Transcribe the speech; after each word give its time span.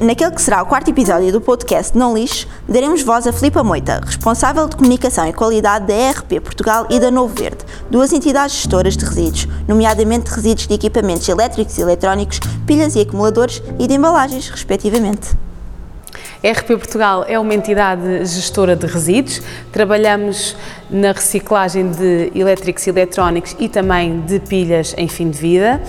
Naquele 0.00 0.30
que 0.32 0.42
será 0.42 0.62
o 0.62 0.66
quarto 0.66 0.90
episódio 0.90 1.32
do 1.32 1.40
podcast 1.40 1.96
Não 1.96 2.14
Lixo, 2.14 2.46
daremos 2.68 3.02
voz 3.02 3.26
a 3.26 3.32
Filipa 3.32 3.64
Moita, 3.64 3.98
responsável 4.04 4.68
de 4.68 4.76
comunicação 4.76 5.26
e 5.26 5.32
qualidade 5.32 5.86
da 5.86 6.10
RP 6.10 6.38
Portugal 6.38 6.86
e 6.90 7.00
da 7.00 7.10
Novo 7.10 7.34
Verde, 7.34 7.64
duas 7.90 8.12
entidades 8.12 8.56
gestoras 8.56 8.94
de 8.94 9.06
resíduos, 9.06 9.48
nomeadamente 9.66 10.30
resíduos 10.30 10.66
de 10.66 10.74
equipamentos 10.74 11.26
elétricos 11.26 11.78
e 11.78 11.80
eletrónicos, 11.80 12.40
pilhas 12.66 12.94
e 12.94 13.00
acumuladores 13.00 13.62
e 13.78 13.86
de 13.86 13.94
embalagens, 13.94 14.50
respectivamente. 14.50 15.30
RP 16.44 16.66
Portugal 16.76 17.24
é 17.26 17.38
uma 17.38 17.54
entidade 17.54 18.26
gestora 18.26 18.76
de 18.76 18.86
resíduos, 18.86 19.40
trabalhamos 19.72 20.54
na 20.90 21.12
reciclagem 21.12 21.90
de 21.90 22.32
elétricos 22.34 22.86
e 22.86 22.90
eletrónicos 22.90 23.56
e 23.58 23.66
também 23.66 24.20
de 24.20 24.40
pilhas 24.40 24.94
em 24.98 25.08
fim 25.08 25.30
de 25.30 25.38
vida, 25.38 25.80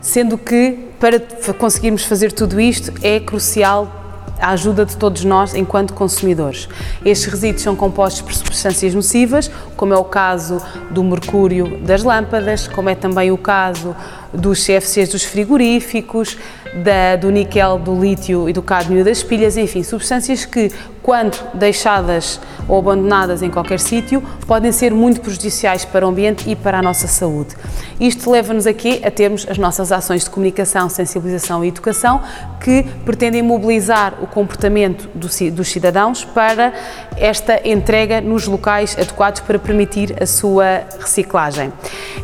sendo 0.00 0.36
que 0.36 0.85
para 0.98 1.20
conseguirmos 1.54 2.04
fazer 2.04 2.32
tudo 2.32 2.60
isto 2.60 2.92
é 3.02 3.20
crucial 3.20 4.04
a 4.38 4.50
ajuda 4.50 4.84
de 4.84 4.96
todos 4.96 5.24
nós 5.24 5.54
enquanto 5.54 5.94
consumidores. 5.94 6.68
Estes 7.04 7.30
resíduos 7.32 7.62
são 7.62 7.74
compostos 7.74 8.22
por 8.22 8.34
substâncias 8.34 8.94
nocivas, 8.94 9.50
como 9.76 9.92
é 9.92 9.96
o 9.96 10.04
caso 10.04 10.60
do 10.90 11.04
mercúrio 11.04 11.78
das 11.78 12.02
lâmpadas, 12.02 12.66
como 12.66 12.88
é 12.88 12.94
também 12.94 13.30
o 13.30 13.38
caso 13.38 13.94
dos 14.32 14.64
CFCs 14.64 15.08
dos 15.08 15.24
frigoríficos, 15.24 16.36
da, 16.82 17.16
do 17.16 17.30
níquel, 17.30 17.78
do 17.78 17.98
lítio 17.98 18.48
e 18.48 18.52
do 18.52 18.62
cádmio 18.62 19.04
das 19.04 19.22
pilhas, 19.22 19.56
enfim, 19.56 19.82
substâncias 19.82 20.44
que, 20.44 20.70
quando 21.02 21.38
deixadas 21.54 22.40
ou 22.68 22.78
abandonadas 22.78 23.42
em 23.42 23.50
qualquer 23.50 23.78
sítio, 23.78 24.22
podem 24.46 24.72
ser 24.72 24.92
muito 24.92 25.20
prejudiciais 25.20 25.84
para 25.84 26.04
o 26.04 26.08
ambiente 26.10 26.50
e 26.50 26.56
para 26.56 26.78
a 26.78 26.82
nossa 26.82 27.06
saúde. 27.06 27.54
Isto 27.98 28.30
leva-nos 28.30 28.66
aqui 28.66 29.00
a 29.04 29.10
termos 29.10 29.46
as 29.48 29.56
nossas 29.56 29.92
ações 29.92 30.24
de 30.24 30.30
comunicação, 30.30 30.88
sensibilização 30.88 31.64
e 31.64 31.68
educação 31.68 32.20
que 32.60 32.82
pretendem 33.04 33.42
mobilizar 33.42 34.14
o 34.20 34.26
comportamento 34.26 35.08
do, 35.14 35.28
dos 35.52 35.68
cidadãos 35.68 36.24
para 36.24 36.72
esta 37.16 37.66
entrega 37.66 38.20
nos 38.20 38.46
locais 38.46 38.96
adequados 38.98 39.40
para 39.40 39.58
permitir 39.66 40.16
a 40.22 40.26
sua 40.26 40.82
reciclagem. 41.00 41.72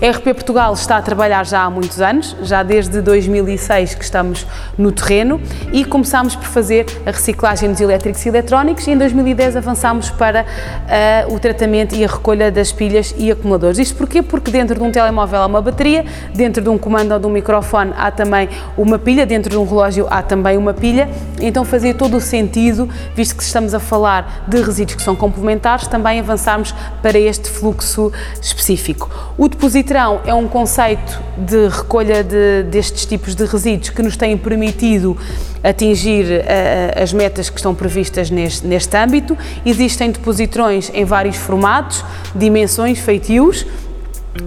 A 0.00 0.10
RP 0.10 0.34
Portugal 0.34 0.72
está 0.72 0.96
a 0.96 1.02
trabalhar 1.02 1.44
já 1.44 1.62
há 1.62 1.70
muitos 1.70 2.00
anos, 2.00 2.36
já 2.42 2.62
desde 2.62 3.00
2006 3.00 3.94
que 3.94 4.04
estamos 4.04 4.46
no 4.78 4.92
terreno 4.92 5.40
e 5.72 5.84
começámos 5.84 6.36
por 6.36 6.46
fazer 6.46 6.86
a 7.04 7.10
reciclagem 7.10 7.70
dos 7.70 7.80
elétricos 7.80 8.24
e 8.24 8.28
eletrónicos 8.28 8.86
e 8.86 8.92
em 8.92 8.98
2010 8.98 9.56
avançámos 9.56 10.10
para 10.10 10.42
uh, 10.42 11.34
o 11.34 11.38
tratamento 11.38 11.94
e 11.94 12.04
a 12.04 12.08
recolha 12.08 12.50
das 12.50 12.70
pilhas 12.70 13.14
e 13.18 13.30
acumuladores. 13.30 13.78
Isto 13.78 13.96
porquê? 13.96 14.22
Porque 14.22 14.50
dentro 14.50 14.78
de 14.78 14.82
um 14.82 14.90
telemóvel 14.90 15.42
há 15.42 15.46
uma 15.46 15.62
bateria, 15.62 16.04
dentro 16.34 16.62
de 16.62 16.68
um 16.68 16.78
comando 16.78 17.12
ou 17.12 17.18
de 17.18 17.26
um 17.26 17.30
microfone 17.30 17.92
há 17.96 18.10
também 18.10 18.48
uma 18.76 18.98
pilha, 18.98 19.26
dentro 19.26 19.50
de 19.50 19.56
um 19.56 19.64
relógio 19.64 20.06
há 20.10 20.22
também 20.22 20.56
uma 20.56 20.74
pilha, 20.74 21.08
então 21.40 21.64
fazia 21.64 21.94
todo 21.94 22.16
o 22.16 22.20
sentido, 22.20 22.88
visto 23.14 23.36
que 23.36 23.42
estamos 23.42 23.74
a 23.74 23.80
falar 23.80 24.44
de 24.46 24.60
resíduos 24.60 24.96
que 24.96 25.02
são 25.02 25.16
complementares, 25.16 25.86
também 25.86 26.20
avançarmos 26.20 26.74
para 27.02 27.18
este 27.18 27.31
fluxo 27.40 28.12
específico. 28.40 29.10
O 29.36 29.48
depositrão 29.48 30.20
é 30.24 30.34
um 30.34 30.48
conceito 30.48 31.20
de 31.36 31.68
recolha 31.68 32.22
de, 32.22 32.64
destes 32.64 33.06
tipos 33.06 33.34
de 33.34 33.44
resíduos 33.44 33.90
que 33.90 34.02
nos 34.02 34.16
tem 34.16 34.36
permitido 34.36 35.16
atingir 35.62 36.24
uh, 36.26 37.02
as 37.02 37.12
metas 37.12 37.48
que 37.48 37.56
estão 37.56 37.74
previstas 37.74 38.30
neste, 38.30 38.66
neste 38.66 38.96
âmbito. 38.96 39.36
Existem 39.64 40.10
depositrões 40.10 40.90
em 40.92 41.04
vários 41.04 41.36
formatos, 41.36 42.04
dimensões, 42.34 42.98
feitios, 42.98 43.64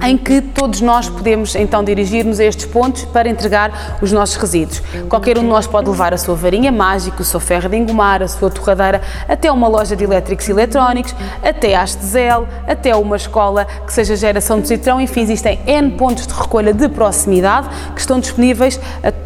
em 0.01 0.17
que 0.17 0.41
todos 0.41 0.81
nós 0.81 1.07
podemos 1.07 1.55
então 1.55 1.83
dirigir-nos 1.83 2.39
a 2.39 2.45
estes 2.45 2.65
pontos 2.65 3.05
para 3.05 3.29
entregar 3.29 3.97
os 4.01 4.11
nossos 4.11 4.35
resíduos. 4.35 4.81
Qualquer 5.07 5.37
um 5.37 5.41
de 5.41 5.47
nós 5.47 5.67
pode 5.67 5.87
levar 5.89 6.13
a 6.13 6.17
sua 6.17 6.33
varinha 6.33 6.71
mágica, 6.71 7.21
o 7.21 7.25
seu 7.25 7.39
ferro 7.39 7.69
de 7.69 7.77
engomar, 7.77 8.23
a 8.23 8.27
sua 8.27 8.49
torradeira, 8.49 9.01
até 9.27 9.51
uma 9.51 9.67
loja 9.67 9.95
de 9.95 10.03
elétricos 10.03 10.47
e 10.47 10.51
eletrónicos, 10.51 11.15
até 11.43 11.75
a 11.75 11.83
Astezel, 11.83 12.47
até 12.67 12.95
uma 12.95 13.15
escola 13.15 13.65
que 13.85 13.93
seja 13.93 14.15
geração 14.15 14.59
de 14.59 14.67
citrão, 14.67 14.99
enfim, 14.99 15.21
existem 15.21 15.59
N 15.67 15.91
pontos 15.91 16.25
de 16.25 16.33
recolha 16.33 16.73
de 16.73 16.89
proximidade 16.89 17.69
que 17.93 17.99
estão 17.99 18.19
disponíveis 18.19 18.79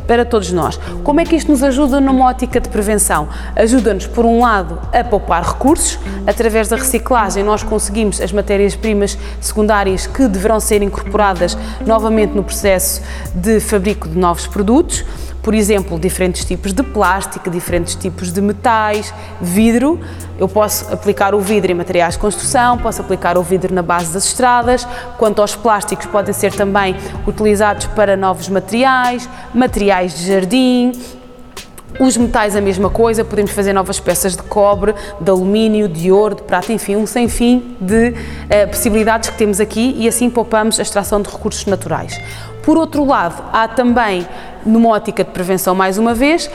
para 0.05 0.25
todos 0.25 0.51
nós. 0.51 0.77
Como 1.03 1.21
é 1.21 1.25
que 1.25 1.35
isto 1.35 1.49
nos 1.49 1.63
ajuda 1.63 2.01
numa 2.01 2.25
ótica 2.25 2.59
de 2.59 2.67
prevenção? 2.67 3.29
Ajuda-nos, 3.55 4.07
por 4.07 4.25
um 4.25 4.41
lado, 4.41 4.79
a 4.91 5.03
poupar 5.03 5.41
recursos, 5.43 5.97
através 6.27 6.67
da 6.67 6.75
reciclagem 6.75 7.43
nós 7.43 7.63
conseguimos 7.63 8.19
as 8.19 8.31
matérias-primas 8.33 9.17
secundárias 9.39 10.05
que 10.05 10.27
devemos 10.27 10.48
deverão 10.49 10.59
ser 10.59 10.81
incorporadas 10.81 11.55
novamente 11.85 12.33
no 12.33 12.43
processo 12.43 13.01
de 13.35 13.59
fabrico 13.59 14.07
de 14.07 14.17
novos 14.17 14.47
produtos. 14.47 15.05
Por 15.43 15.53
exemplo, 15.53 15.97
diferentes 15.97 16.43
tipos 16.43 16.73
de 16.73 16.83
plástico, 16.83 17.49
diferentes 17.49 17.95
tipos 17.95 18.31
de 18.31 18.41
metais, 18.41 19.13
vidro. 19.39 19.99
Eu 20.37 20.47
posso 20.47 20.91
aplicar 20.93 21.33
o 21.33 21.39
vidro 21.39 21.71
em 21.71 21.75
materiais 21.75 22.15
de 22.15 22.19
construção, 22.19 22.77
posso 22.77 23.01
aplicar 23.01 23.37
o 23.37 23.43
vidro 23.43 23.73
na 23.73 23.81
base 23.81 24.13
das 24.13 24.25
estradas. 24.25 24.85
Quanto 25.17 25.41
aos 25.41 25.55
plásticos, 25.55 26.07
podem 26.07 26.33
ser 26.33 26.53
também 26.53 26.95
utilizados 27.25 27.85
para 27.87 28.17
novos 28.17 28.49
materiais, 28.49 29.29
materiais 29.53 30.17
de 30.17 30.27
jardim, 30.27 30.91
os 31.99 32.15
metais 32.17 32.55
a 32.55 32.61
mesma 32.61 32.89
coisa, 32.89 33.23
podemos 33.23 33.51
fazer 33.51 33.73
novas 33.73 33.99
peças 33.99 34.35
de 34.35 34.43
cobre, 34.43 34.93
de 35.19 35.29
alumínio, 35.29 35.87
de 35.87 36.11
ouro, 36.11 36.35
de 36.35 36.43
prata, 36.43 36.71
enfim, 36.71 36.95
um 36.95 37.05
sem 37.05 37.27
fim 37.27 37.75
de 37.79 38.09
uh, 38.09 38.67
possibilidades 38.69 39.29
que 39.29 39.37
temos 39.37 39.59
aqui 39.59 39.95
e 39.97 40.07
assim 40.07 40.29
poupamos 40.29 40.79
a 40.79 40.81
extração 40.81 41.21
de 41.21 41.29
recursos 41.29 41.65
naturais. 41.65 42.19
Por 42.63 42.77
outro 42.77 43.05
lado, 43.05 43.43
há 43.51 43.67
também, 43.67 44.27
numa 44.65 44.89
ótica 44.89 45.23
de 45.23 45.31
prevenção 45.31 45.73
mais 45.73 45.97
uma 45.97 46.13
vez, 46.13 46.49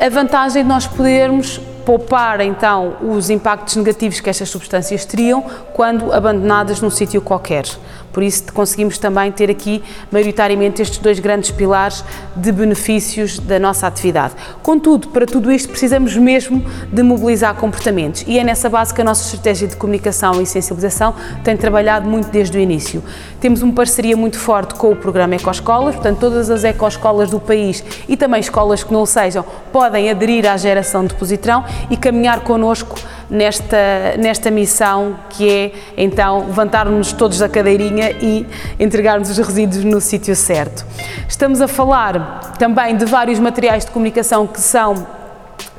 a 0.00 0.08
vantagem 0.08 0.62
de 0.62 0.68
nós 0.68 0.86
podermos 0.86 1.60
poupar 1.84 2.40
então 2.40 2.96
os 3.02 3.30
impactos 3.30 3.76
negativos 3.76 4.20
que 4.20 4.30
estas 4.30 4.48
substâncias 4.48 5.04
teriam 5.04 5.42
quando 5.72 6.12
abandonadas 6.12 6.80
num 6.80 6.90
sítio 6.90 7.20
qualquer. 7.20 7.64
Por 8.12 8.22
isso 8.22 8.52
conseguimos 8.52 8.98
também 8.98 9.32
ter 9.32 9.50
aqui 9.50 9.82
maioritariamente 10.10 10.82
estes 10.82 10.98
dois 10.98 11.18
grandes 11.18 11.50
pilares 11.50 12.04
de 12.36 12.52
benefícios 12.52 13.38
da 13.38 13.58
nossa 13.58 13.86
atividade. 13.86 14.34
Contudo, 14.62 15.08
para 15.08 15.24
tudo 15.24 15.50
isto 15.50 15.70
precisamos 15.70 16.14
mesmo 16.16 16.62
de 16.92 17.02
mobilizar 17.02 17.54
comportamentos 17.54 18.22
e 18.26 18.38
é 18.38 18.44
nessa 18.44 18.68
base 18.68 18.92
que 18.92 19.00
a 19.00 19.04
nossa 19.04 19.24
estratégia 19.24 19.66
de 19.66 19.76
comunicação 19.76 20.40
e 20.42 20.46
sensibilização 20.46 21.14
tem 21.42 21.56
trabalhado 21.56 22.08
muito 22.08 22.28
desde 22.28 22.56
o 22.58 22.60
início. 22.60 23.02
Temos 23.40 23.62
uma 23.62 23.72
parceria 23.72 24.16
muito 24.16 24.38
forte 24.38 24.74
com 24.74 24.92
o 24.92 24.96
programa 24.96 25.34
Ecoescolas, 25.34 25.94
portanto 25.94 26.18
todas 26.18 26.50
as 26.50 26.64
ecoescolas 26.64 27.30
do 27.30 27.40
país 27.40 27.82
e 28.06 28.16
também 28.16 28.40
escolas 28.40 28.84
que 28.84 28.92
não 28.92 29.02
o 29.02 29.06
sejam 29.06 29.44
podem 29.72 30.10
aderir 30.10 30.46
à 30.46 30.56
geração 30.56 31.04
de 31.06 31.14
positrão 31.14 31.64
e 31.90 31.96
caminhar 31.96 32.40
connosco 32.40 32.98
nesta, 33.28 34.16
nesta 34.18 34.50
missão 34.50 35.16
que 35.30 35.50
é 35.50 35.72
então 35.96 36.46
levantar-nos 36.46 37.12
todos 37.12 37.38
da 37.38 37.48
cadeirinha 37.48 38.10
e 38.10 38.46
entregarmos 38.78 39.30
os 39.30 39.38
resíduos 39.38 39.84
no 39.84 40.00
sítio 40.00 40.36
certo. 40.36 40.84
Estamos 41.28 41.60
a 41.60 41.68
falar 41.68 42.52
também 42.58 42.96
de 42.96 43.04
vários 43.04 43.38
materiais 43.38 43.84
de 43.84 43.90
comunicação 43.90 44.46
que 44.46 44.60
são 44.60 45.06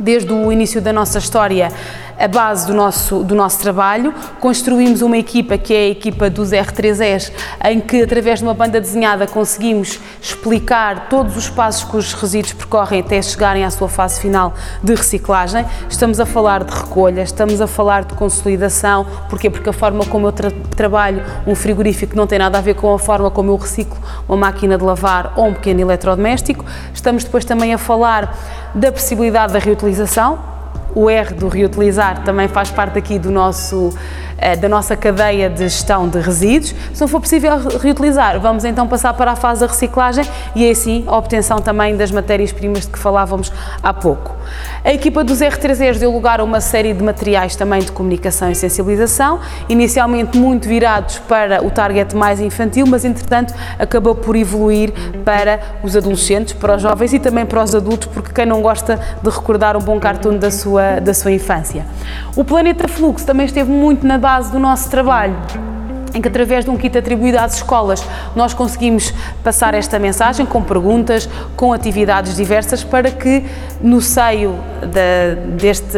desde 0.04 0.32
o 0.34 0.52
início 0.52 0.82
da 0.82 0.92
nossa 0.92 1.18
história 1.18 1.72
a 2.20 2.28
base 2.28 2.68
do 2.68 2.74
nosso, 2.74 3.24
do 3.24 3.36
nosso 3.36 3.60
trabalho. 3.60 4.14
Construímos 4.40 5.02
uma 5.02 5.18
equipa 5.18 5.58
que 5.58 5.74
é 5.74 5.78
a 5.78 5.90
equipa 5.90 6.30
dos 6.30 6.52
R3S, 6.52 7.32
em 7.66 7.80
que, 7.80 8.02
através 8.02 8.40
de 8.40 8.46
uma 8.46 8.54
banda 8.54 8.80
desenhada, 8.80 9.26
conseguimos 9.28 10.00
explicar 10.22 11.10
todos 11.10 11.36
os 11.36 11.50
passos 11.50 11.84
que 11.84 11.98
os 11.98 12.14
resíduos 12.14 12.54
percorrem 12.54 13.02
até 13.02 13.22
chegarem 13.22 13.64
à 13.64 13.70
sua 13.70 13.90
fase 13.90 14.22
final 14.22 14.54
de 14.84 14.94
reciclagem. 14.94 15.66
Estamos 15.90 16.20
a 16.20 16.26
falar 16.26 16.64
de 16.64 16.74
recolha, 16.74 17.22
estamos 17.22 17.60
a 17.62 17.68
falar 17.68 18.04
de 18.04 18.14
consolidação, 18.14 19.06
porquê? 19.30 19.50
Porque 19.50 19.70
a 19.70 19.74
forma 19.74 20.06
como 20.06 20.28
eu 20.28 20.32
tra 20.32 20.52
trabalho 20.76 21.24
um 21.46 21.56
frigorífico 21.56 22.16
não 22.16 22.28
tem 22.28 22.40
nada 22.40 22.58
a 22.58 22.62
ver 22.62 22.76
com 22.76 22.94
a 22.94 23.00
forma 23.00 23.30
como 23.30 23.52
eu 23.52 23.56
reciclo 23.56 23.98
uma 24.28 24.38
máquina 24.38 24.78
de 24.78 24.84
lavar 24.84 25.34
ou 25.36 25.48
um 25.48 25.54
pequeno 25.54 25.82
eletrodoméstico. 25.82 26.66
Estamos 26.94 27.24
depois 27.24 27.46
também 27.46 27.74
a 27.74 27.78
falar 27.78 28.36
da 28.74 28.92
possibilidade 28.92 29.54
da 29.54 29.60
reutilização, 29.60 29.93
o 30.96 31.10
R 31.10 31.34
do 31.34 31.48
reutilizar 31.48 32.24
também 32.24 32.48
faz 32.48 32.70
parte 32.70 32.98
aqui 32.98 33.18
do 33.18 33.32
nosso, 33.32 33.94
da 34.60 34.68
nossa 34.68 34.96
cadeia 34.96 35.50
de 35.50 35.64
gestão 35.64 36.08
de 36.08 36.20
resíduos. 36.20 36.76
Se 36.94 37.02
não 37.02 37.08
for 37.08 37.20
possível 37.22 37.58
reutilizar, 37.82 38.40
vamos 38.40 38.66
então 38.66 38.88
passar 38.88 39.14
para 39.14 39.32
a 39.32 39.36
fase 39.36 39.62
da 39.62 39.68
reciclagem 39.68 40.26
e 40.56 40.70
assim 40.70 41.04
a 41.08 41.18
obtenção 41.18 41.60
também 41.60 41.96
das 41.96 42.12
matérias-primas 42.12 42.82
de 42.82 42.88
que 42.88 43.00
falávamos 43.00 43.52
há 43.82 43.94
pouco. 43.94 44.36
A 44.84 44.94
equipa 44.94 45.24
dos 45.24 45.40
R3Es 45.40 45.98
deu 45.98 46.12
lugar 46.12 46.40
a 46.40 46.44
uma 46.44 46.60
série 46.60 46.94
de 46.94 47.02
materiais 47.04 47.56
também 47.56 47.82
de 47.82 47.92
comunicação 47.92 48.52
e 48.52 48.56
sensibilização, 48.56 49.40
inicialmente 49.70 50.38
muito 50.38 50.68
virados 50.68 51.20
para 51.20 51.66
o 51.66 51.72
target 51.72 52.16
mais 52.16 52.40
infantil, 52.40 52.86
mas 52.86 53.06
entretanto 53.06 53.54
acabou 53.80 54.14
por 54.14 54.36
evoluir 54.36 54.92
para 55.24 55.60
os 55.84 55.96
adolescentes, 55.96 56.54
para 56.54 56.76
os 56.76 56.82
jovens 56.82 57.14
e 57.14 57.20
também 57.20 57.46
para 57.46 57.64
os 57.64 57.74
adultos, 57.74 58.10
porque 58.14 58.34
quem 58.34 58.46
não 58.46 58.62
gosta 58.62 59.00
de 59.22 59.30
recordar 59.30 59.78
um 59.78 59.82
bom 59.82 60.00
cartoon 60.00 60.38
da 60.38 60.52
sua, 60.52 61.00
da 61.00 61.14
sua 61.14 61.32
infância. 61.32 61.86
O 62.36 62.44
Planeta 62.44 62.88
Fluxo 62.88 63.26
também 63.26 63.46
esteve 63.46 63.72
muito 63.72 64.06
na 64.06 64.18
base 64.18 64.33
do 64.42 64.60
nosso 64.60 64.90
trabalho 64.90 65.36
em 66.14 66.22
que 66.22 66.28
através 66.28 66.66
de 66.66 66.72
um 66.72 66.78
kit 66.78 66.98
atribuído 66.98 67.40
às 67.40 67.56
escolas 67.56 68.04
nós 68.36 68.54
conseguimos 68.54 69.14
passar 69.44 69.74
esta 69.74 69.98
mensagem 70.00 70.46
com 70.46 70.62
perguntas, 70.62 71.28
com 71.56 71.74
atividades 71.74 72.36
diversas 72.36 72.84
para 72.84 73.12
que 73.12 73.44
no 73.82 74.02
seio 74.02 74.56
deste 75.58 75.98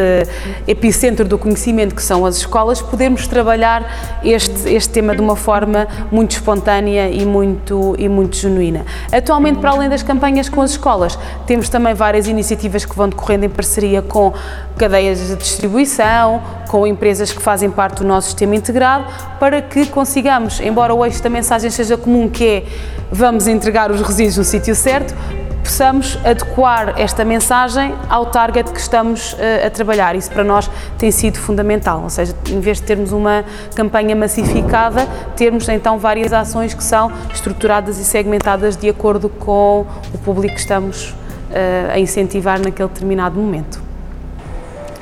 epicentro 0.68 1.26
do 1.26 1.38
conhecimento 1.38 1.94
que 1.94 2.02
são 2.02 2.26
as 2.26 2.38
escolas 2.38 2.82
podermos 2.82 3.28
trabalhar 3.28 4.20
este, 4.24 4.70
este 4.70 4.90
tema 4.92 5.16
de 5.16 5.22
uma 5.22 5.36
forma 5.36 5.88
muito 6.12 6.32
espontânea 6.32 7.10
e 7.10 7.26
muito, 7.26 7.96
e 7.98 8.08
muito 8.08 8.36
genuína. 8.36 8.86
Atualmente, 9.12 9.60
para 9.60 9.72
além 9.72 9.90
das 9.90 10.04
campanhas 10.04 10.50
com 10.50 10.62
as 10.62 10.72
escolas, 10.72 11.18
temos 11.46 11.70
também 11.70 11.94
várias 11.94 12.28
iniciativas 12.28 12.86
que 12.86 12.96
vão 12.96 13.10
decorrendo 13.10 13.46
em 13.46 13.50
parceria 13.50 14.02
com 14.02 14.34
cadeias 14.78 15.28
de 15.28 15.36
distribuição, 15.36 16.42
com 16.68 16.86
empresas 16.86 17.32
que 17.32 17.42
fazem 17.42 17.72
parte 17.72 18.00
do 18.00 18.08
nosso 18.08 18.28
sistema 18.28 18.56
integrado, 18.56 19.06
para 19.40 19.62
que 19.62 19.86
consigamos, 20.06 20.60
embora 20.60 20.94
o 20.94 21.04
eixo 21.04 21.24
da 21.24 21.32
mensagem 21.32 21.72
seja 21.72 21.98
comum, 21.98 22.30
que 22.30 22.48
é 22.48 22.64
vamos 23.12 23.48
entregar 23.48 23.90
os 23.90 24.02
resíduos 24.02 24.38
no 24.38 24.44
sítio 24.44 24.76
certo, 24.76 25.16
possamos 25.64 26.20
adequar 26.24 26.94
esta 26.96 27.26
mensagem 27.26 27.92
ao 28.08 28.28
target 28.28 28.72
que 28.72 28.80
estamos 28.80 29.34
uh, 29.34 29.66
a 29.66 29.70
trabalhar. 29.72 30.16
Isso 30.16 30.30
para 30.30 30.44
nós 30.44 30.70
tem 31.00 31.10
sido 31.10 31.40
fundamental, 31.40 32.04
ou 32.04 32.10
seja, 32.12 32.36
em 32.52 32.60
vez 32.60 32.78
de 32.78 32.84
termos 32.84 33.12
uma 33.12 33.44
campanha 33.76 34.16
massificada, 34.16 35.08
termos 35.36 35.68
então 35.70 35.98
várias 35.98 36.32
ações 36.32 36.76
que 36.76 36.84
são 36.84 37.12
estruturadas 37.34 37.98
e 37.98 38.06
segmentadas 38.06 38.78
de 38.78 38.88
acordo 38.88 39.28
com 39.28 39.88
o 40.14 40.18
público 40.20 40.54
que 40.54 40.62
estamos 40.62 41.10
uh, 41.10 41.94
a 41.94 42.00
incentivar 42.00 42.60
naquele 42.60 42.90
determinado 42.90 43.40
momento. 43.40 43.85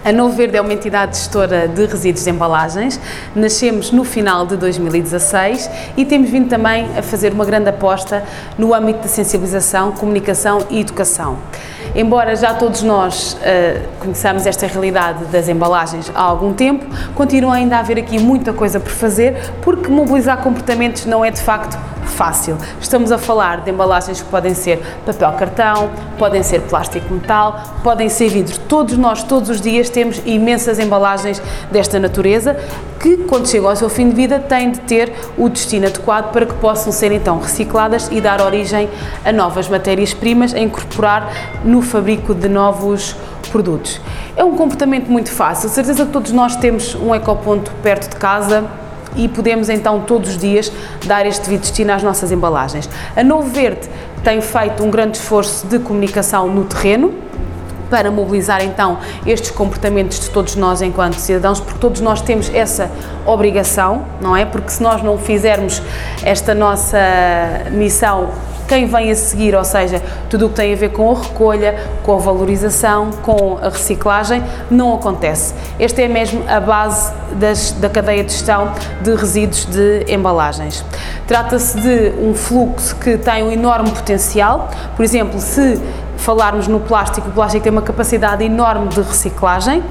A 0.05 0.11
Novo 0.11 0.35
Verde 0.35 0.57
é 0.57 0.61
uma 0.61 0.73
entidade 0.73 1.15
gestora 1.15 1.65
de 1.65 1.85
resíduos 1.85 2.25
de 2.25 2.29
embalagens. 2.29 2.99
Nascemos 3.33 3.89
no 3.89 4.03
final 4.03 4.45
de 4.45 4.57
2016 4.57 5.69
e 5.95 6.03
temos 6.03 6.29
vindo 6.29 6.49
também 6.49 6.89
a 6.97 7.01
fazer 7.01 7.31
uma 7.31 7.45
grande 7.45 7.69
aposta 7.69 8.21
no 8.57 8.73
âmbito 8.73 8.99
de 8.99 9.07
sensibilização, 9.07 9.93
comunicação 9.93 10.67
e 10.69 10.81
educação. 10.81 11.37
Embora 11.95 12.35
já 12.35 12.53
todos 12.53 12.83
nós 12.83 13.33
uh, 13.33 13.87
conheçamos 13.99 14.45
esta 14.45 14.67
realidade 14.67 15.23
das 15.25 15.47
embalagens 15.47 16.11
há 16.13 16.21
algum 16.21 16.51
tempo, 16.53 16.85
continua 17.15 17.55
ainda 17.55 17.77
a 17.77 17.79
haver 17.79 17.97
aqui 17.97 18.19
muita 18.19 18.51
coisa 18.51 18.81
por 18.81 18.91
fazer, 18.91 19.53
porque 19.61 19.87
mobilizar 19.87 20.39
comportamentos 20.39 21.05
não 21.05 21.23
é 21.23 21.31
de 21.31 21.41
facto 21.41 21.77
fácil. 22.13 22.57
Estamos 22.79 23.11
a 23.11 23.17
falar 23.17 23.61
de 23.61 23.71
embalagens 23.71 24.21
que 24.21 24.29
podem 24.29 24.53
ser 24.53 24.79
papel 25.05 25.31
cartão, 25.33 25.89
podem 26.17 26.43
ser 26.43 26.61
plástico 26.61 27.13
metal, 27.13 27.61
podem 27.83 28.07
ser 28.07 28.29
vidro. 28.29 28.57
Todos 28.59 28.97
nós, 28.97 29.23
todos 29.23 29.49
os 29.49 29.59
dias, 29.59 29.89
temos 29.89 30.21
imensas 30.25 30.79
embalagens 30.79 31.41
desta 31.71 31.99
natureza 31.99 32.55
que, 32.99 33.17
quando 33.17 33.47
chegam 33.47 33.69
ao 33.69 33.75
seu 33.75 33.89
fim 33.89 34.09
de 34.09 34.15
vida, 34.15 34.39
têm 34.39 34.71
de 34.71 34.79
ter 34.81 35.13
o 35.37 35.49
destino 35.49 35.87
adequado 35.87 36.31
para 36.31 36.45
que 36.45 36.53
possam 36.53 36.91
ser 36.91 37.11
então 37.11 37.39
recicladas 37.39 38.07
e 38.11 38.21
dar 38.21 38.41
origem 38.41 38.87
a 39.25 39.31
novas 39.31 39.67
matérias-primas, 39.67 40.53
a 40.53 40.59
incorporar 40.59 41.29
no 41.65 41.81
fabrico 41.81 42.33
de 42.33 42.47
novos 42.47 43.15
produtos. 43.51 43.99
É 44.35 44.43
um 44.43 44.55
comportamento 44.55 45.07
muito 45.09 45.31
fácil, 45.31 45.67
certeza 45.69 46.05
que 46.05 46.11
todos 46.11 46.31
nós 46.31 46.55
temos 46.55 46.95
um 46.95 47.13
ecoponto 47.13 47.71
perto 47.83 48.09
de 48.09 48.15
casa 48.15 48.63
e 49.15 49.27
podemos 49.27 49.69
então 49.69 50.01
todos 50.01 50.31
os 50.31 50.37
dias 50.37 50.71
dar 51.05 51.25
este 51.25 51.43
devido 51.43 51.61
destino 51.61 51.93
às 51.93 52.03
nossas 52.03 52.31
embalagens. 52.31 52.89
A 53.15 53.23
Novo 53.23 53.49
Verde 53.49 53.89
tem 54.23 54.41
feito 54.41 54.83
um 54.83 54.89
grande 54.89 55.17
esforço 55.17 55.67
de 55.67 55.79
comunicação 55.79 56.47
no 56.47 56.63
terreno, 56.65 57.13
para 57.93 58.09
mobilizar 58.09 58.63
então 58.65 58.97
estes 59.23 59.51
comportamentos 59.51 60.19
de 60.19 60.31
todos 60.31 60.55
nós 60.55 60.81
enquanto 60.81 61.13
cidadãos, 61.13 61.59
porque 61.59 61.77
todos 61.77 62.01
nós 62.01 62.23
temos 62.23 62.49
essa 62.51 62.89
obrigação, 63.23 64.03
não 64.19 64.35
é? 64.35 64.45
Porque 64.45 64.71
se 64.71 64.81
nós 64.81 65.03
não 65.03 65.15
fizermos 65.15 65.79
esta 66.23 66.55
nossa 66.55 66.97
missão 67.69 68.31
quem 68.67 68.85
vem 68.85 69.11
a 69.11 69.15
seguir, 69.15 69.55
ou 69.55 69.63
seja, 69.63 70.01
tudo 70.29 70.47
o 70.47 70.49
que 70.49 70.55
tem 70.55 70.73
a 70.73 70.75
ver 70.75 70.89
com 70.89 71.11
a 71.11 71.19
recolha, 71.19 71.75
com 72.03 72.13
a 72.13 72.17
valorização, 72.17 73.11
com 73.21 73.57
a 73.61 73.69
reciclagem, 73.69 74.43
não 74.69 74.93
acontece. 74.95 75.53
Esta 75.79 76.01
é 76.01 76.07
mesmo 76.07 76.43
a 76.47 76.59
base 76.59 77.13
das, 77.33 77.71
da 77.73 77.89
cadeia 77.89 78.23
de 78.23 78.31
gestão 78.31 78.73
de 79.01 79.13
resíduos 79.15 79.65
de 79.65 80.05
embalagens. 80.07 80.83
Trata-se 81.27 81.79
de 81.79 82.13
um 82.19 82.33
fluxo 82.33 82.95
que 82.95 83.17
tem 83.17 83.43
um 83.43 83.51
enorme 83.51 83.91
potencial, 83.91 84.69
por 84.95 85.03
exemplo, 85.03 85.39
se 85.39 85.79
falarmos 86.17 86.67
no 86.67 86.79
plástico, 86.79 87.29
o 87.29 87.31
plástico 87.31 87.63
tem 87.63 87.71
uma 87.71 87.81
capacidade 87.81 88.43
enorme 88.43 88.87
de 88.87 89.01
reciclagem, 89.01 89.83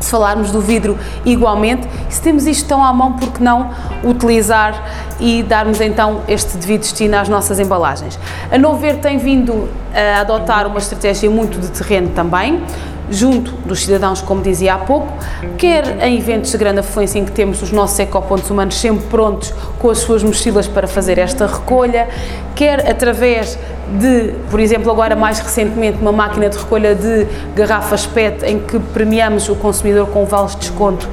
se 0.00 0.10
falarmos 0.10 0.50
do 0.50 0.60
vidro 0.60 0.98
igualmente, 1.24 1.88
se 2.08 2.20
temos 2.20 2.46
isto 2.46 2.68
tão 2.68 2.84
à 2.84 2.92
mão, 2.92 3.12
por 3.14 3.32
que 3.32 3.42
não 3.42 3.70
utilizar 4.04 4.82
e 5.20 5.42
darmos 5.42 5.80
então 5.80 6.20
este 6.28 6.56
devido 6.56 6.80
destino 6.80 7.16
às 7.16 7.28
nossas 7.28 7.58
embalagens? 7.58 8.18
A 8.50 8.58
Novo 8.58 8.78
Verde 8.78 9.00
tem 9.00 9.18
vindo 9.18 9.68
a 9.94 10.20
adotar 10.20 10.66
uma 10.66 10.78
estratégia 10.78 11.30
muito 11.30 11.58
de 11.58 11.68
terreno 11.68 12.10
também, 12.10 12.62
junto 13.10 13.52
dos 13.66 13.84
cidadãos, 13.84 14.20
como 14.20 14.42
dizia 14.42 14.74
há 14.74 14.78
pouco, 14.78 15.12
quer 15.56 16.04
em 16.04 16.18
eventos 16.18 16.50
de 16.50 16.58
grande 16.58 16.80
afluência 16.80 17.18
em 17.18 17.24
que 17.24 17.32
temos 17.32 17.62
os 17.62 17.70
nossos 17.70 17.98
ecopontos 17.98 18.50
humanos 18.50 18.74
sempre 18.74 19.06
prontos 19.06 19.52
com 19.78 19.90
as 19.90 19.98
suas 19.98 20.22
mochilas 20.22 20.66
para 20.66 20.86
fazer 20.86 21.18
esta 21.18 21.46
recolha, 21.46 22.08
quer 22.54 22.88
através 22.90 23.58
de, 23.98 24.34
por 24.50 24.60
exemplo, 24.60 24.90
agora 24.90 25.16
mais 25.16 25.38
recentemente, 25.38 25.98
uma 26.00 26.12
máquina 26.12 26.48
de 26.48 26.58
recolha 26.58 26.94
de 26.94 27.26
garrafas 27.54 28.06
PET 28.06 28.44
em 28.44 28.58
que 28.58 28.78
premiamos 28.78 29.48
o 29.48 29.54
consumidor 29.54 30.08
com 30.08 30.26
vales 30.26 30.52
de 30.52 30.58
desconto 30.58 31.08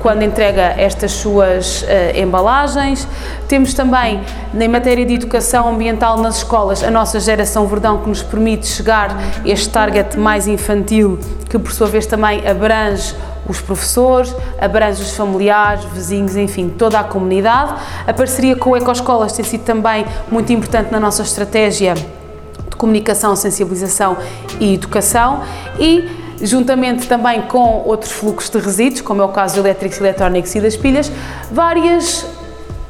quando 0.00 0.22
entrega 0.22 0.74
estas 0.76 1.12
suas 1.12 1.82
uh, 1.82 1.86
embalagens. 2.16 3.06
Temos 3.46 3.74
também, 3.74 4.20
em 4.58 4.68
matéria 4.68 5.04
de 5.04 5.14
educação 5.14 5.68
ambiental 5.68 6.18
nas 6.18 6.38
escolas, 6.38 6.82
a 6.82 6.90
nossa 6.90 7.20
geração 7.20 7.66
Verdão, 7.66 7.98
que 7.98 8.08
nos 8.08 8.22
permite 8.22 8.66
chegar 8.66 9.10
a 9.10 9.48
este 9.48 9.68
target 9.68 10.18
mais 10.18 10.46
infantil, 10.48 11.18
que 11.48 11.58
por 11.58 11.72
sua 11.72 11.86
vez 11.86 12.06
também 12.06 12.46
abrange 12.48 13.14
os 13.48 13.60
professores, 13.60 14.34
abrange 14.60 15.02
os 15.02 15.14
familiares, 15.16 15.84
vizinhos, 15.84 16.36
enfim, 16.36 16.68
toda 16.68 16.98
a 16.98 17.04
comunidade. 17.04 17.74
A 18.06 18.12
parceria 18.12 18.56
com 18.56 18.70
o 18.70 18.76
Ecoescolas 18.76 19.32
tem 19.32 19.44
sido 19.44 19.64
também 19.64 20.06
muito 20.30 20.52
importante 20.52 20.90
na 20.90 21.00
nossa 21.00 21.22
estratégia 21.22 21.94
de 21.94 22.76
comunicação, 22.76 23.34
sensibilização 23.34 24.16
e 24.58 24.74
educação 24.74 25.42
e 25.78 26.19
juntamente 26.42 27.06
também 27.06 27.42
com 27.42 27.82
outros 27.84 28.12
fluxos 28.12 28.50
de 28.50 28.58
resíduos, 28.58 29.00
como 29.00 29.22
é 29.22 29.24
o 29.24 29.28
caso 29.28 29.54
do 29.54 29.60
elétricos 29.60 29.98
eletrónicos 29.98 30.54
e 30.54 30.60
das 30.60 30.76
pilhas, 30.76 31.10
várias 31.50 32.26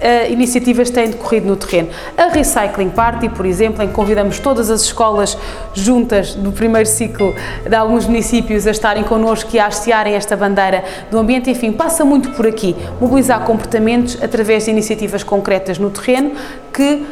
Uh, 0.01 0.33
iniciativas 0.33 0.89
têm 0.89 1.11
decorrido 1.11 1.47
no 1.47 1.57
terreno. 1.57 1.91
A 2.17 2.29
Recycling 2.29 2.89
Party, 2.89 3.29
por 3.29 3.45
exemplo, 3.45 3.85
em 3.85 3.89
que 3.89 3.93
convidamos 3.93 4.39
todas 4.39 4.71
as 4.71 4.81
escolas 4.81 5.37
juntas 5.75 6.35
do 6.35 6.51
primeiro 6.53 6.89
ciclo 6.89 7.35
de 7.69 7.75
alguns 7.77 8.07
municípios 8.07 8.67
a 8.67 8.71
estarem 8.71 9.05
connosco 9.05 9.51
e 9.53 9.59
a 9.59 9.67
hastearem 9.67 10.15
esta 10.15 10.35
bandeira 10.35 10.83
do 11.11 11.19
ambiente, 11.19 11.51
enfim, 11.51 11.71
passa 11.71 12.03
muito 12.03 12.31
por 12.31 12.47
aqui. 12.47 12.75
Mobilizar 12.99 13.45
comportamentos 13.45 14.17
através 14.23 14.65
de 14.65 14.71
iniciativas 14.71 15.23
concretas 15.23 15.79
no 15.79 15.91
terreno 15.91 16.33
que 16.73 17.05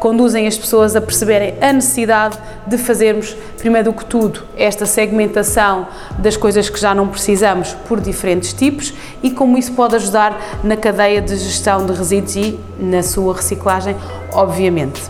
conduzem 0.00 0.46
as 0.46 0.56
pessoas 0.56 0.94
a 0.94 1.00
perceberem 1.00 1.54
a 1.60 1.72
necessidade 1.72 2.38
de 2.66 2.78
fazermos, 2.78 3.36
primeiro 3.58 3.92
do 3.92 3.96
que 3.96 4.04
tudo, 4.04 4.42
esta 4.56 4.86
segmentação 4.86 5.86
das 6.18 6.36
coisas 6.36 6.68
que 6.68 6.78
já 6.78 6.94
não 6.94 7.08
precisamos 7.08 7.74
por 7.88 8.00
diferentes 8.00 8.52
tipos 8.52 8.92
e 9.22 9.30
como 9.30 9.56
isso 9.58 9.72
pode 9.72 9.96
ajudar 9.96 10.60
na 10.62 10.76
cadeia 10.76 11.20
de 11.20 11.36
gestão 11.36 11.86
de 11.86 11.92
resíduos 11.92 12.36
e 12.36 12.58
na 12.78 13.02
sua 13.02 13.34
reciclagem, 13.36 13.96
obviamente. 14.32 15.02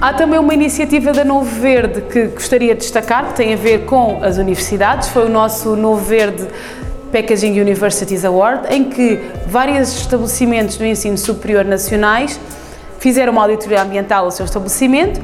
Há 0.00 0.12
também 0.12 0.38
uma 0.38 0.52
iniciativa 0.52 1.12
da 1.12 1.24
Novo 1.24 1.60
Verde 1.60 2.00
que 2.00 2.26
gostaria 2.26 2.74
de 2.74 2.80
destacar, 2.80 3.28
que 3.28 3.34
tem 3.34 3.54
a 3.54 3.56
ver 3.56 3.84
com 3.84 4.18
as 4.22 4.36
universidades, 4.36 5.08
foi 5.08 5.26
o 5.26 5.28
nosso 5.28 5.76
Novo 5.76 6.04
Verde 6.04 6.44
Packaging 7.12 7.60
Universities 7.60 8.24
Award, 8.24 8.74
em 8.74 8.84
que 8.84 9.20
vários 9.46 9.96
estabelecimentos 9.96 10.76
do 10.76 10.84
ensino 10.84 11.16
superior 11.16 11.64
nacionais 11.64 12.40
fizeram 13.02 13.32
uma 13.32 13.42
auditoria 13.42 13.82
ambiental 13.82 14.26
ao 14.26 14.30
seu 14.30 14.46
estabelecimento, 14.46 15.20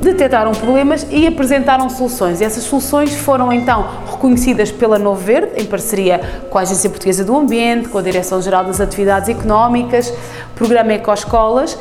detectaram 0.00 0.52
problemas 0.52 1.04
e 1.10 1.26
apresentaram 1.26 1.90
soluções. 1.90 2.40
E 2.40 2.44
essas 2.44 2.62
soluções 2.62 3.16
foram 3.16 3.52
então 3.52 3.84
reconhecidas 4.08 4.70
pela 4.70 4.96
Novo 4.96 5.20
Verde, 5.22 5.60
em 5.60 5.64
parceria 5.64 6.20
com 6.48 6.56
a 6.56 6.60
Agência 6.60 6.88
Portuguesa 6.88 7.24
do 7.24 7.36
Ambiente, 7.36 7.88
com 7.88 7.98
a 7.98 8.02
Direção-Geral 8.02 8.62
das 8.64 8.80
Atividades 8.80 9.28
Económicas, 9.28 10.14
Programa 10.54 10.92
Ecoescolas, 10.92 11.76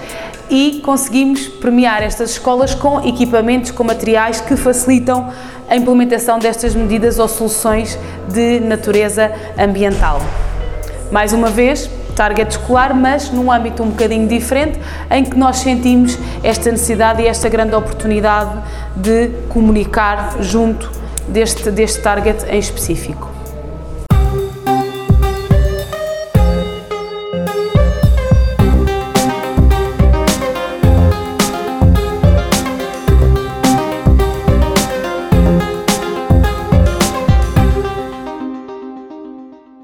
e 0.50 0.82
conseguimos 0.84 1.48
premiar 1.48 2.02
estas 2.02 2.32
escolas 2.32 2.74
com 2.74 3.08
equipamentos, 3.08 3.70
com 3.70 3.84
materiais 3.84 4.42
que 4.42 4.56
facilitam 4.56 5.30
a 5.70 5.76
implementação 5.76 6.40
destas 6.40 6.74
medidas 6.74 7.20
ou 7.20 7.28
soluções 7.28 8.00
de 8.30 8.62
natureza 8.62 9.32
ambiental. 9.60 10.20
Mais 11.12 11.34
uma 11.34 11.52
vez, 11.52 11.88
target 12.16 12.52
escolar, 12.52 12.96
mas 12.96 13.30
num 13.30 13.52
âmbito 13.52 13.84
um 13.84 13.90
bocadinho 13.90 14.28
diferente, 14.28 14.80
em 15.12 15.24
que 15.24 15.38
nós 15.38 15.58
sentimos 15.58 16.18
esta 16.42 16.72
necessidade 16.72 17.22
e 17.22 17.28
esta 17.28 17.50
grande 17.50 17.76
oportunidade 17.76 18.62
de 18.96 19.30
comunicar 19.50 20.38
junto 20.42 20.90
deste, 21.28 21.70
deste 21.70 22.02
target 22.02 22.46
em 22.50 22.60
específico. 22.60 23.35